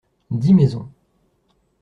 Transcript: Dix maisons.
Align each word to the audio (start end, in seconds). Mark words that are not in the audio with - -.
Dix 0.45 0.51
maisons. 0.59 0.89